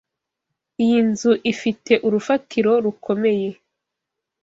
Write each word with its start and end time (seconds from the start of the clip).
Iyi 0.83 0.99
nzu 1.09 1.31
ifite 1.53 1.93
urufatiro 2.07 2.71
rukomeye. 2.83 3.49